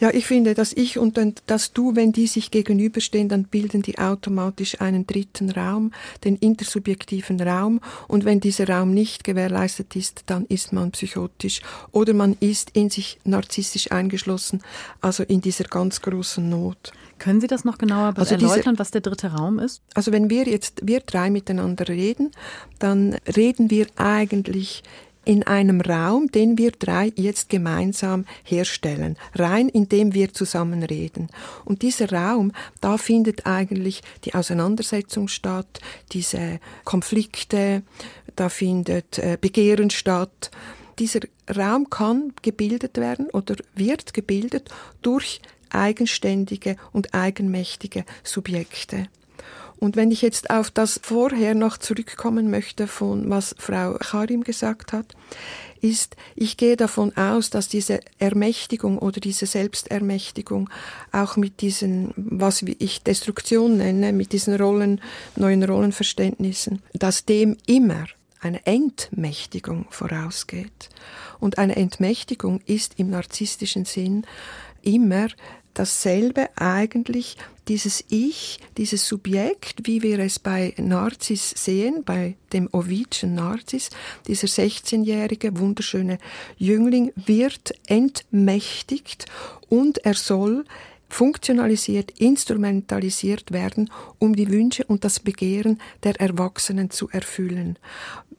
[0.00, 3.98] Ja, ich finde, dass ich und das Du, wenn die sich gegenüberstehen, dann bilden die
[3.98, 5.92] automatisch einen dritten Raum,
[6.24, 7.80] den intersubjektiven Raum.
[8.06, 11.60] Und wenn dieser Raum nicht gewährleistet ist, dann ist man psychotisch
[11.92, 14.62] oder man ist in sich narzisstisch eingeschlossen,
[15.00, 16.92] also in dieser ganz großen Not.
[17.18, 19.82] Können Sie das noch genauer also erläutern, diese, was der dritte Raum ist?
[19.94, 22.30] Also wenn wir jetzt, wir drei miteinander reden,
[22.78, 24.82] dann reden wir eigentlich
[25.28, 31.28] in einem Raum, den wir drei jetzt gemeinsam herstellen, rein indem wir zusammen reden.
[31.66, 35.80] Und dieser Raum, da findet eigentlich die Auseinandersetzung statt,
[36.12, 37.82] diese Konflikte,
[38.36, 40.50] da findet äh, Begehren statt,
[40.98, 41.20] dieser
[41.54, 44.70] Raum kann gebildet werden oder wird gebildet
[45.02, 49.08] durch eigenständige und eigenmächtige Subjekte.
[49.80, 54.92] Und wenn ich jetzt auf das vorher noch zurückkommen möchte, von was Frau Karim gesagt
[54.92, 55.14] hat,
[55.80, 60.68] ist, ich gehe davon aus, dass diese Ermächtigung oder diese Selbstermächtigung
[61.12, 65.00] auch mit diesen, was ich Destruktion nenne, mit diesen Rollen,
[65.36, 68.06] neuen Rollenverständnissen, dass dem immer
[68.40, 70.90] eine Entmächtigung vorausgeht.
[71.40, 74.24] Und eine Entmächtigung ist im narzisstischen Sinn
[74.82, 75.28] immer
[75.74, 77.36] dasselbe eigentlich,
[77.68, 83.90] dieses Ich, dieses Subjekt, wie wir es bei Narzis sehen, bei dem Ovidschen Narzis,
[84.26, 86.18] dieser 16-jährige wunderschöne
[86.56, 89.26] Jüngling wird entmächtigt
[89.68, 90.64] und er soll
[91.08, 97.78] funktionalisiert, instrumentalisiert werden, um die Wünsche und das Begehren der Erwachsenen zu erfüllen.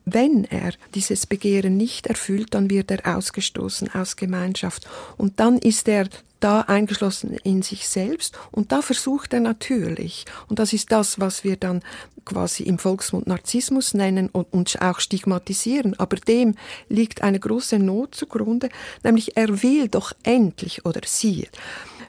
[0.05, 4.88] Wenn er dieses Begehren nicht erfüllt, dann wird er ausgestoßen aus Gemeinschaft.
[5.17, 6.08] Und dann ist er
[6.39, 11.43] da eingeschlossen in sich selbst und da versucht er natürlich, und das ist das, was
[11.43, 11.82] wir dann
[12.25, 16.55] quasi im Volksmund Narzissmus nennen und uns auch stigmatisieren, aber dem
[16.88, 18.69] liegt eine große Not zugrunde,
[19.03, 21.47] nämlich er will doch endlich oder sie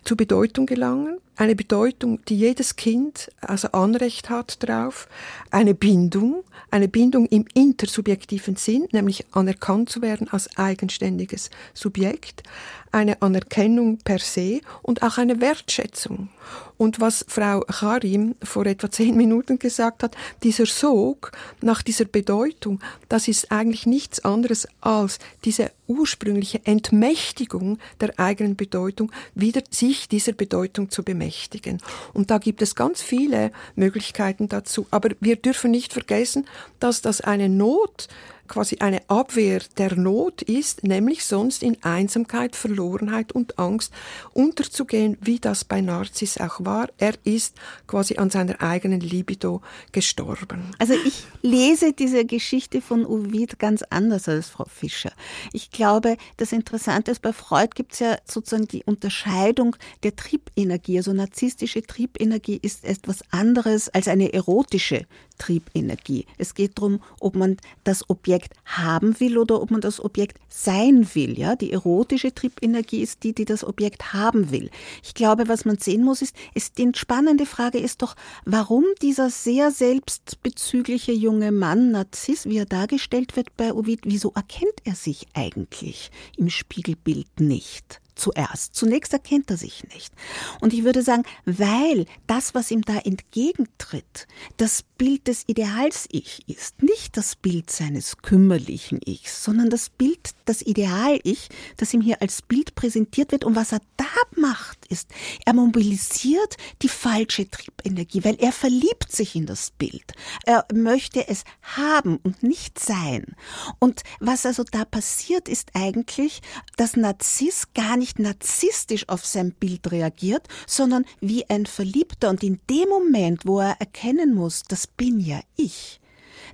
[0.04, 5.08] zu Bedeutung gelangen, eine Bedeutung, die jedes Kind also Anrecht hat drauf,
[5.50, 12.42] eine Bindung, eine Bindung im intersubjektiven Sinn, nämlich anerkannt zu werden als eigenständiges Subjekt,
[12.92, 16.28] eine Anerkennung per se und auch eine Wertschätzung.
[16.76, 22.80] Und was Frau Karim vor etwa zehn Minuten gesagt hat, dieser Sog nach dieser Bedeutung,
[23.10, 30.32] das ist eigentlich nichts anderes als diese ursprüngliche Entmächtigung der eigenen Bedeutung, wieder sich dieser
[30.32, 31.82] Bedeutung zu bemächtigen.
[32.14, 34.86] Und da gibt es ganz viele Möglichkeiten dazu.
[34.90, 36.46] Aber wir dürfen nicht vergessen,
[36.78, 38.08] dass das eine Not
[38.50, 43.92] quasi eine Abwehr der Not ist, nämlich sonst in Einsamkeit, Verlorenheit und Angst
[44.32, 46.88] unterzugehen, wie das bei Narziss auch war.
[46.98, 50.72] Er ist quasi an seiner eigenen Libido gestorben.
[50.78, 55.12] Also ich lese diese Geschichte von Ovid ganz anders als Frau Fischer.
[55.52, 60.98] Ich glaube, das Interessante ist, bei Freud gibt es ja sozusagen die Unterscheidung der Triebenergie.
[60.98, 65.06] Also narzisstische Triebenergie ist etwas anderes als eine erotische
[65.40, 66.26] Triebenergie.
[66.38, 71.08] Es geht darum, ob man das Objekt haben will oder ob man das Objekt sein
[71.14, 71.36] will.
[71.38, 74.70] Ja, die erotische Triebenergie ist die, die das Objekt haben will.
[75.02, 79.30] Ich glaube, was man sehen muss, ist, ist die spannende Frage ist doch, warum dieser
[79.30, 85.26] sehr selbstbezügliche junge Mann, Narziss, wie er dargestellt wird bei Ovid, wieso erkennt er sich
[85.34, 88.00] eigentlich im Spiegelbild nicht?
[88.20, 88.74] Zuerst.
[88.74, 90.12] Zunächst erkennt er sich nicht.
[90.60, 96.82] Und ich würde sagen, weil das, was ihm da entgegentritt, das Bild des Ideals-Ich ist,
[96.82, 102.42] nicht das Bild seines kümmerlichen Ichs, sondern das Bild, das Ideal-Ich, das ihm hier als
[102.42, 103.44] Bild präsentiert wird.
[103.44, 104.04] Und was er da
[104.36, 105.08] macht, ist,
[105.44, 110.12] er mobilisiert die falsche Triebenergie, weil er verliebt sich in das Bild.
[110.44, 113.36] Er möchte es haben und nicht sein.
[113.78, 116.42] Und was also da passiert, ist eigentlich,
[116.76, 122.30] dass Narziss gar nicht narzisstisch auf sein Bild reagiert, sondern wie ein Verliebter.
[122.30, 125.99] Und in dem Moment, wo er erkennen muss, das bin ja ich,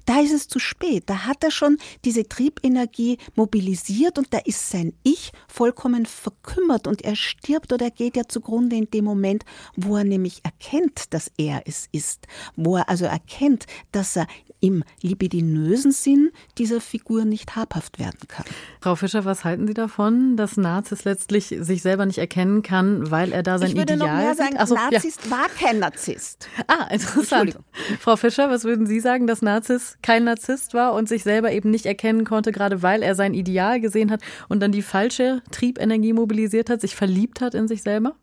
[0.06, 1.04] da ist es zu spät.
[1.06, 7.02] Da hat er schon diese Triebenergie mobilisiert und da ist sein Ich vollkommen verkümmert und
[7.02, 9.44] er stirbt oder geht ja zugrunde in dem Moment,
[9.76, 12.26] wo er nämlich erkennt, dass er es ist.
[12.54, 14.26] Wo er also erkennt, dass er
[14.60, 18.46] im libidinösen Sinn dieser Figur nicht habhaft werden kann.
[18.80, 23.32] Frau Fischer, was halten Sie davon, dass Narzis letztlich sich selber nicht erkennen kann, weil
[23.32, 25.30] er da sein ich würde Ideal noch mehr sagen, Achso, Narzisst ja.
[25.30, 26.48] war kein Narzisst.
[26.66, 27.58] Ah, interessant.
[28.00, 31.70] Frau Fischer, was würden Sie sagen, dass Narzis kein Narzisst war und sich selber eben
[31.70, 36.12] nicht erkennen konnte, gerade weil er sein Ideal gesehen hat und dann die falsche Triebenergie
[36.12, 38.14] mobilisiert hat, sich verliebt hat in sich selber?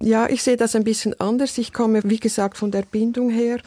[0.00, 1.56] Ja, ich sehe das ein bisschen anders.
[1.56, 3.60] Ich komme, wie gesagt, von der Bindung her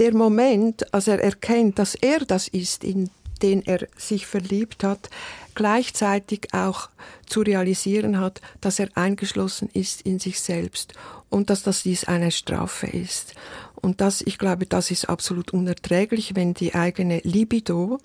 [0.00, 3.10] der Moment, als er erkennt, dass er das ist, in
[3.42, 5.10] den er sich verliebt hat,
[5.54, 6.88] gleichzeitig auch
[7.26, 10.94] zu realisieren hat, dass er eingeschlossen ist in sich selbst
[11.28, 13.34] und dass das dies eine Strafe ist.
[13.74, 17.98] Und das, ich glaube, das ist absolut unerträglich, wenn die eigene Libido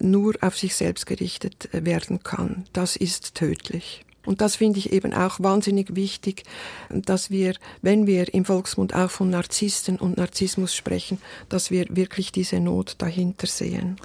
[0.00, 2.64] nur auf sich selbst gerichtet werden kann.
[2.72, 4.05] Das ist tödlich.
[4.26, 6.42] Und das finde ich eben auch wahnsinnig wichtig,
[6.90, 12.32] dass wir, wenn wir im Volksmund auch von Narzissten und Narzissmus sprechen, dass wir wirklich
[12.32, 13.96] diese Not dahinter sehen.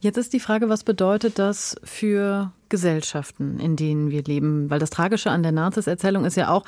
[0.00, 4.68] Jetzt ist die Frage, was bedeutet das für Gesellschaften, in denen wir leben?
[4.68, 6.64] Weil das Tragische an der Narzis-Erzählung ist ja auch,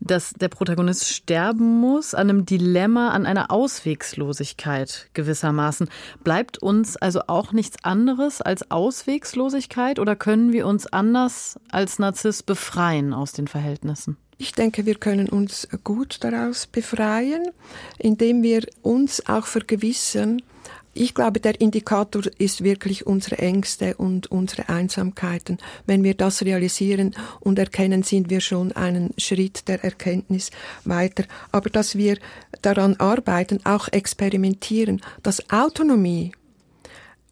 [0.00, 5.88] dass der Protagonist sterben muss, an einem Dilemma, an einer Auswegslosigkeit gewissermaßen.
[6.22, 12.42] Bleibt uns also auch nichts anderes als Auswegslosigkeit oder können wir uns anders als Narziss
[12.42, 14.16] befreien aus den Verhältnissen?
[14.38, 17.48] Ich denke, wir können uns gut daraus befreien,
[17.98, 20.42] indem wir uns auch vergewissern,
[20.96, 25.58] ich glaube, der Indikator ist wirklich unsere Ängste und unsere Einsamkeiten.
[25.86, 30.50] Wenn wir das realisieren und erkennen, sind wir schon einen Schritt der Erkenntnis
[30.84, 31.24] weiter.
[31.52, 32.18] Aber dass wir
[32.62, 36.32] daran arbeiten, auch experimentieren, dass Autonomie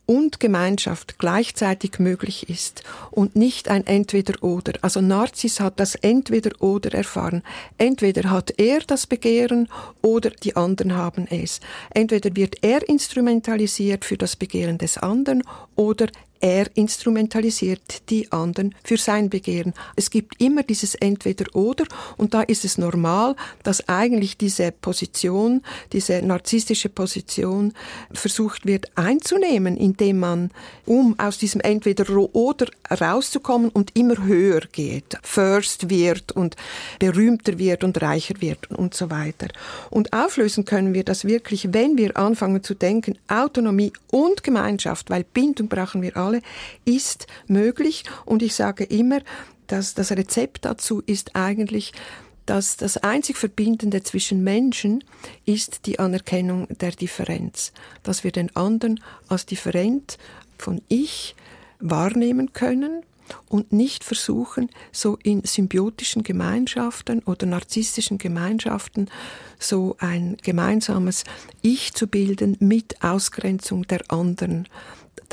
[0.06, 4.74] und Gemeinschaft gleichzeitig möglich ist und nicht ein Entweder-Oder.
[4.82, 7.42] Also Narziss hat das Entweder-Oder erfahren.
[7.78, 9.68] Entweder hat er das Begehren
[10.02, 11.60] oder die anderen haben es.
[11.90, 15.42] Entweder wird er instrumentalisiert für das Begehren des anderen
[15.76, 16.08] oder
[16.44, 19.72] er instrumentalisiert die anderen für sein Begehren.
[19.96, 21.86] Es gibt immer dieses Entweder-Oder
[22.18, 25.62] und da ist es normal, dass eigentlich diese Position,
[25.94, 27.72] diese narzisstische Position
[28.12, 30.50] versucht wird einzunehmen, indem man,
[30.84, 36.56] um aus diesem Entweder-Oder rauszukommen und immer höher geht, first wird und
[36.98, 39.48] berühmter wird und reicher wird und so weiter.
[39.88, 45.24] Und auflösen können wir das wirklich, wenn wir anfangen zu denken, Autonomie und Gemeinschaft, weil
[45.24, 46.40] Bindung brauchen wir alle, Kontrolle
[46.84, 48.04] ist möglich.
[48.24, 49.20] Und ich sage immer,
[49.66, 51.92] dass das Rezept dazu ist eigentlich
[52.46, 55.02] dass das einzig Verbindende zwischen Menschen
[55.46, 60.18] ist die Anerkennung der Differenz, dass wir den anderen als different
[60.58, 61.36] von ich
[61.80, 63.00] wahrnehmen können
[63.48, 69.08] und nicht versuchen, so in symbiotischen Gemeinschaften oder narzisstischen Gemeinschaften
[69.58, 71.24] so ein gemeinsames
[71.62, 74.70] Ich zu bilden mit Ausgrenzung der anderen der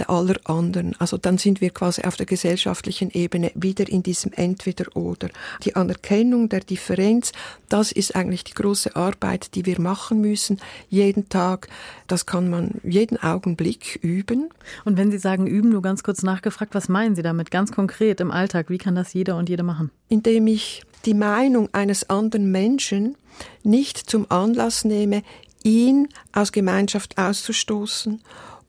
[0.10, 0.96] aller anderen.
[1.00, 5.30] Also dann sind wir quasi auf der gesellschaftlichen Ebene wieder in diesem Entweder-Oder.
[5.64, 7.32] Die Anerkennung der Differenz,
[7.70, 11.68] das ist eigentlich die große Arbeit, die wir machen müssen, jeden Tag.
[12.08, 14.50] Das kann man jeden Augenblick üben.
[14.86, 18.20] Und wenn Sie sagen üben, nur ganz kurz nachgefragt, was meinen Sie damit ganz konkret
[18.22, 18.70] im Alltag?
[18.70, 19.92] Wie kann das jeder und jede machen?
[20.10, 23.16] Indem ich die Meinung eines anderen Menschen
[23.64, 25.24] nicht zum Anlass nehme,
[25.64, 28.22] ihn aus Gemeinschaft auszustoßen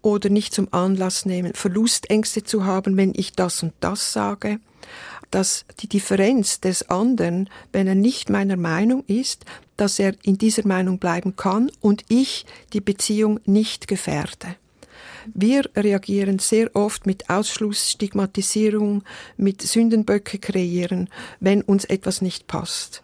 [0.03, 4.59] oder nicht zum Anlass nehmen, Verlustängste zu haben, wenn ich das und das sage,
[5.31, 9.45] dass die Differenz des anderen, wenn er nicht meiner Meinung ist,
[9.77, 14.57] dass er in dieser Meinung bleiben kann und ich die Beziehung nicht gefährde.
[15.33, 19.05] Wir reagieren sehr oft mit Ausschluss, Stigmatisierung,
[19.37, 21.09] mit Sündenböcke kreieren,
[21.41, 23.03] wenn uns etwas nicht passt.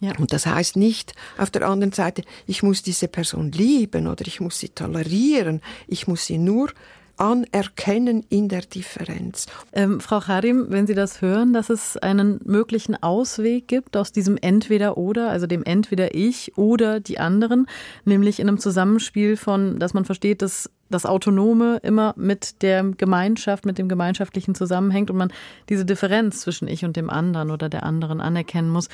[0.00, 0.12] Ja.
[0.18, 4.40] Und das heißt nicht auf der anderen Seite, ich muss diese Person lieben oder ich
[4.40, 6.70] muss sie tolerieren, ich muss sie nur
[7.16, 9.46] anerkennen in der Differenz.
[9.72, 14.36] Ähm, Frau Harim, wenn Sie das hören, dass es einen möglichen Ausweg gibt aus diesem
[14.36, 17.66] Entweder-Oder, also dem Entweder ich oder die anderen,
[18.04, 23.66] nämlich in einem Zusammenspiel von, dass man versteht, dass das Autonome immer mit der Gemeinschaft,
[23.66, 25.32] mit dem Gemeinschaftlichen zusammenhängt und man
[25.68, 28.88] diese Differenz zwischen ich und dem anderen oder der anderen anerkennen muss.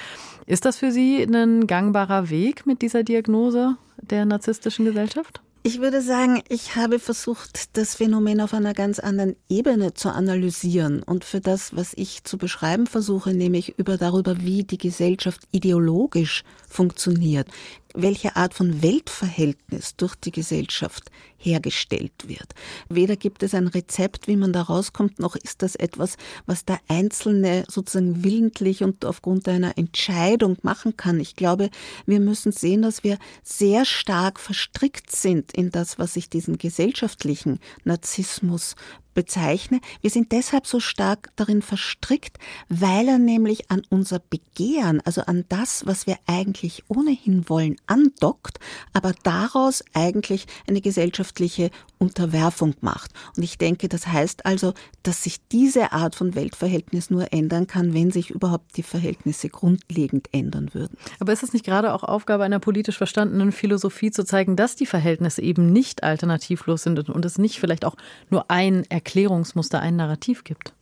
[0.47, 5.43] Ist das für Sie ein gangbarer Weg mit dieser Diagnose der narzisstischen Gesellschaft?
[5.65, 11.05] Ich würde sagen, ich habe versucht, das Phänomen auf einer ganz anderen Ebene zu analysieren
[11.05, 16.43] und für das, was ich zu beschreiben versuche, nämlich über darüber, wie die Gesellschaft ideologisch
[16.69, 17.47] funktioniert,
[17.95, 22.55] welche Art von Weltverhältnis durch die Gesellschaft hergestellt wird.
[22.89, 26.81] Weder gibt es ein Rezept, wie man da rauskommt, noch ist das etwas, was der
[26.89, 31.21] Einzelne sozusagen willentlich und aufgrund einer Entscheidung machen kann.
[31.21, 31.71] Ich glaube,
[32.07, 37.59] wir müssen sehen, dass wir sehr stark verstrickt sind in das, was sich diesen gesellschaftlichen
[37.85, 38.77] Narzissmus
[39.15, 39.81] bezeichne.
[40.01, 45.45] Wir sind deshalb so stark darin verstrickt, weil er nämlich an unser Begehren, also an
[45.49, 48.59] das, was wir eigentlich ohnehin wollen, andockt,
[48.93, 53.13] aber daraus eigentlich eine gesellschaftliche Unterwerfung macht.
[53.37, 57.95] Und ich denke, das heißt also, dass sich diese Art von Weltverhältnis nur ändern kann,
[57.95, 60.97] wenn sich überhaupt die Verhältnisse grundlegend ändern würden.
[61.21, 64.87] Aber ist es nicht gerade auch Aufgabe einer politisch verstandenen Philosophie zu zeigen, dass die
[64.87, 67.97] Verhältnisse eben nicht alternativlos sind und es nicht vielleicht auch
[68.31, 70.75] nur ein Erklärungsmuster, ein Narrativ gibt?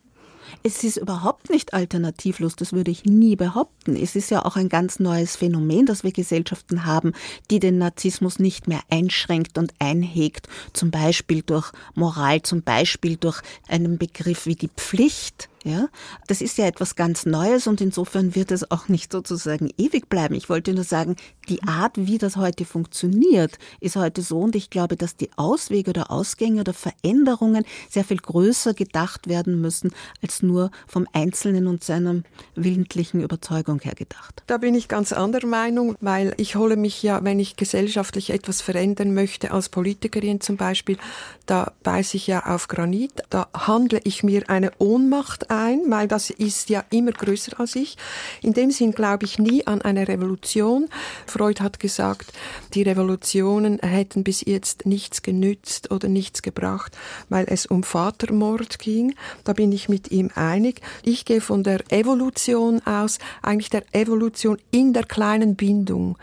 [0.63, 3.97] Es ist überhaupt nicht alternativlos, das würde ich nie behaupten.
[3.97, 7.13] Es ist ja auch ein ganz neues Phänomen, dass wir Gesellschaften haben,
[7.51, 13.41] die den Narzissmus nicht mehr einschränkt und einhegt, zum Beispiel durch Moral, zum Beispiel durch
[13.69, 15.49] einen Begriff wie die Pflicht.
[15.63, 15.89] Ja,
[16.27, 20.35] das ist ja etwas ganz Neues und insofern wird es auch nicht sozusagen ewig bleiben.
[20.35, 21.17] Ich wollte nur sagen,
[21.51, 25.91] die Art, wie das heute funktioniert, ist heute so und ich glaube, dass die Auswege
[25.91, 29.93] oder Ausgänge oder Veränderungen sehr viel größer gedacht werden müssen,
[30.23, 32.23] als nur vom Einzelnen und seiner
[32.55, 34.43] willentlichen Überzeugung her gedacht.
[34.47, 38.63] Da bin ich ganz anderer Meinung, weil ich hole mich ja, wenn ich gesellschaftlich etwas
[38.63, 40.97] verändern möchte, als Politikerin zum Beispiel,
[41.45, 46.31] da beiße ich ja auf Granit, da handle ich mir eine Ohnmacht ein, weil das
[46.31, 47.97] ist ja immer größer als ich.
[48.43, 50.89] In dem Sinn glaube ich nie an eine Revolution.
[51.27, 52.33] Freud hat gesagt,
[52.75, 56.97] die Revolutionen hätten bis jetzt nichts genützt oder nichts gebracht,
[57.29, 59.15] weil es um Vatermord ging.
[59.45, 60.81] Da bin ich mit ihm einig.
[61.03, 66.17] Ich gehe von der Evolution aus, eigentlich der Evolution in der kleinen Bindung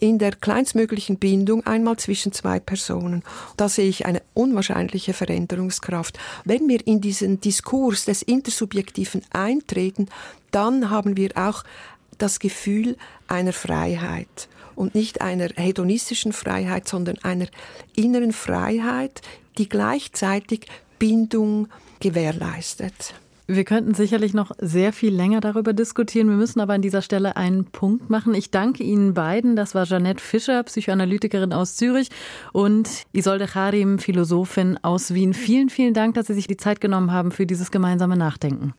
[0.00, 3.22] in der kleinstmöglichen Bindung einmal zwischen zwei Personen.
[3.56, 6.18] Da sehe ich eine unwahrscheinliche Veränderungskraft.
[6.44, 10.08] Wenn wir in diesen Diskurs des Intersubjektiven eintreten,
[10.50, 11.64] dann haben wir auch
[12.18, 12.96] das Gefühl
[13.28, 17.46] einer Freiheit und nicht einer hedonistischen Freiheit, sondern einer
[17.94, 19.22] inneren Freiheit,
[19.58, 20.66] die gleichzeitig
[20.98, 21.68] Bindung
[22.00, 23.14] gewährleistet.
[23.52, 26.28] Wir könnten sicherlich noch sehr viel länger darüber diskutieren.
[26.28, 28.32] Wir müssen aber an dieser Stelle einen Punkt machen.
[28.32, 29.56] Ich danke Ihnen beiden.
[29.56, 32.10] Das war Jeanette Fischer, Psychoanalytikerin aus Zürich
[32.52, 35.34] und Isolde Charim, Philosophin aus Wien.
[35.34, 38.72] Vielen, vielen Dank, dass Sie sich die Zeit genommen haben für dieses gemeinsame Nachdenken.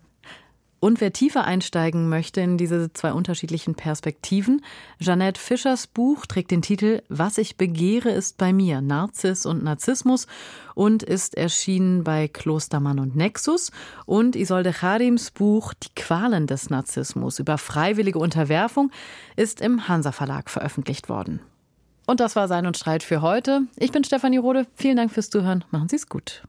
[0.84, 4.66] Und wer tiefer einsteigen möchte in diese zwei unterschiedlichen Perspektiven,
[5.00, 10.26] Jeanette Fischers Buch trägt den Titel Was ich begehre ist bei mir, Narzis und Narzissmus
[10.74, 13.72] und ist erschienen bei Klostermann und Nexus.
[14.08, 18.90] Und Isolde Charims Buch Die Qualen des Narzissmus über freiwillige Unterwerfung
[19.36, 21.42] ist im Hansa Verlag veröffentlicht worden.
[22.08, 23.62] Und das war Sein und Streit für heute.
[23.78, 24.66] Ich bin Stefanie Rode.
[24.74, 25.64] Vielen Dank fürs Zuhören.
[25.70, 26.42] Machen Sie es gut.